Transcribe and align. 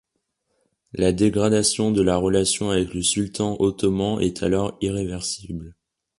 La 0.93 1.11
dégradation 1.11 1.91
de 1.91 2.01
la 2.01 2.15
relation 2.17 2.71
avec 2.71 2.91
le 2.95 3.03
sultan 3.03 3.55
ottoman 3.59 4.19
est 4.19 4.41
alors 4.41 4.75
irréversible. 4.81 5.75